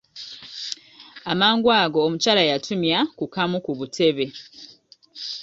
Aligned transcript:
Amangu 1.31 1.69
ago 1.81 1.97
omukyala 2.05 2.41
yatumya 2.49 2.99
ku 3.17 3.25
kamu 3.35 3.57
ku 3.65 3.71
butebe. 3.79 4.25